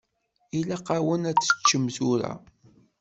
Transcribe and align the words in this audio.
Ilaq-awen 0.57 1.27
ad 1.31 1.37
teččem 1.39 1.85
tura. 1.95 2.33